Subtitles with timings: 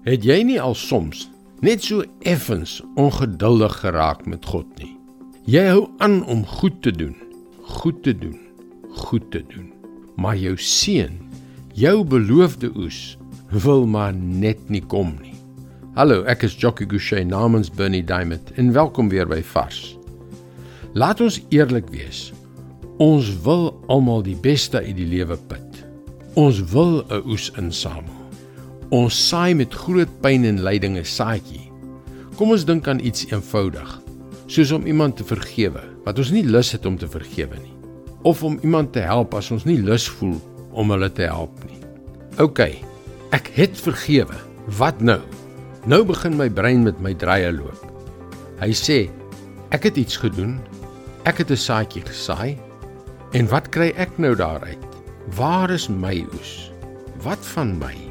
[0.00, 1.26] Het jy nie al soms
[1.60, 4.94] net so effens ongeduldig geraak met God nie?
[5.44, 7.12] Jy hou aan om goed te doen,
[7.76, 8.38] goed te doen,
[8.96, 9.66] goed te doen.
[10.16, 11.18] Maar jou seun,
[11.76, 13.18] jou beloofde oes,
[13.52, 15.34] wil maar net nie kom nie.
[15.98, 19.98] Hallo, ek is Jockey Gouchee namens Bernie Diamond en welkom weer by Vars.
[20.96, 22.30] Laat ons eerlik wees.
[22.96, 25.84] Ons wil almal die beste uit die lewe put.
[26.40, 28.19] Ons wil 'n oes insamel.
[28.90, 31.70] Ons saai met groot pyn en lyding 'n saadjie.
[32.34, 34.00] Kom ons dink aan iets eenvoudig,
[34.46, 37.76] soos om iemand te vergewe wat ons nie lus het om te vergewe nie,
[38.22, 40.40] of om iemand te help as ons nie lus voel
[40.72, 41.78] om hulle te help nie.
[42.38, 42.60] OK,
[43.30, 44.34] ek het vergewe.
[44.78, 45.20] Wat nou?
[45.86, 47.86] Nou begin my brein met my draaie loop.
[48.58, 49.08] Hy sê,
[49.70, 50.58] ek het iets gedoen.
[51.24, 52.58] Ek het 'n saadjie gesaai.
[53.32, 54.82] En wat kry ek nou daaruit?
[55.36, 56.72] Waar is my oes?
[57.22, 58.09] Wat van my?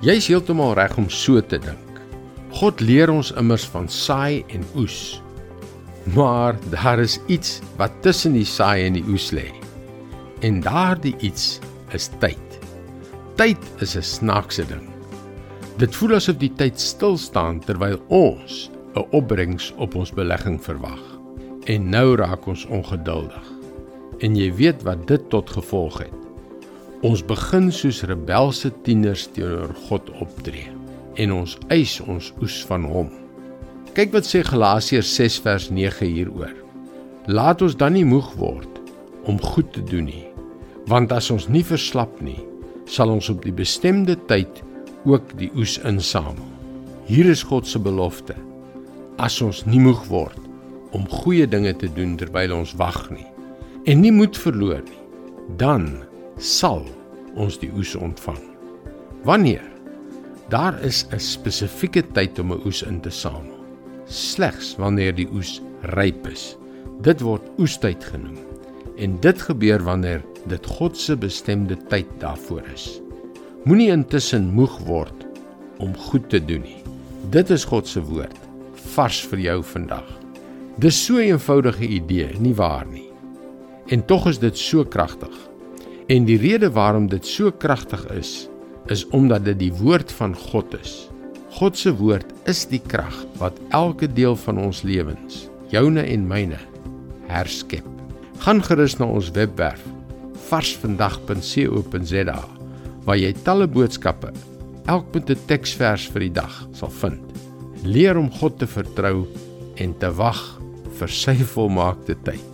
[0.00, 1.98] Jy's heeltemal reg om so te dink.
[2.56, 5.20] God leer ons immers van saai en oes.
[6.16, 9.50] Maar daar is iets wat tussen die saai en die oes lê.
[10.40, 11.58] En daardie iets
[11.92, 12.56] is tyd.
[13.36, 14.88] Tyd is 'n snaakse ding.
[15.76, 21.02] Dit voel asof die tyd stil staan terwyl ons 'n opbrengs op ons belegging verwag.
[21.66, 23.52] En nou raak ons ongeduldig.
[24.20, 26.19] En jy weet wat dit tot gevolg het.
[27.00, 30.66] Ons begin soos rebelse tieners teenoor God optree
[31.20, 33.06] en ons eis ons oes van hom.
[33.96, 36.52] Kyk wat sê Galasiërs 6 vers 9 hieroor.
[37.32, 38.82] Laat ons dan nie moeg word
[39.24, 40.26] om goed te doen nie,
[40.92, 42.36] want as ons nie verslap nie,
[42.84, 44.60] sal ons op die bestemde tyd
[45.08, 46.44] ook die oes insamel.
[47.08, 48.36] Hier is God se belofte.
[49.16, 50.36] As ons nie moeg word
[50.92, 53.24] om goeie dinge te doen terwyl ons wag nie
[53.88, 55.04] en nie moed verloor nie,
[55.56, 55.94] dan
[56.40, 56.86] sal
[57.36, 58.40] ons die oes ontvang.
[59.28, 59.64] Wanneer?
[60.48, 63.58] Daar is 'n spesifieke tyd om 'n oes in te samel.
[64.06, 66.56] Slegs wanneer die oes ryp is.
[67.02, 68.38] Dit word oestyd genoem.
[68.96, 73.00] En dit gebeur wanneer dit God se bestemde tyd daarvoor is.
[73.64, 75.26] Moenie intussen moeg word
[75.78, 76.82] om goed te doen nie.
[77.30, 78.38] Dit is God se woord
[78.94, 80.08] vars vir jou vandag.
[80.78, 83.10] Dis so 'n eenvoudige idee, nie waar nie?
[83.86, 85.49] En tog is dit so kragtig.
[86.10, 88.48] En die rede waarom dit so kragtig is,
[88.90, 91.06] is omdat dit die woord van God is.
[91.54, 96.58] God se woord is die krag wat elke deel van ons lewens, joune en myne,
[97.30, 97.86] herskep.
[98.42, 99.82] Gaan gerus na ons webwerf
[100.50, 102.38] varsvandag.co.za
[103.06, 104.32] waar jy talle boodskappe,
[104.90, 107.22] elk met 'n teksvers vir die dag, sal vind.
[107.84, 109.26] Leer om God te vertrou
[109.76, 110.58] en te wag
[110.98, 112.50] vir sy volmaakte tyd.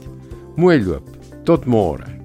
[0.57, 1.09] Mooi loop.
[1.45, 2.16] Tot môre.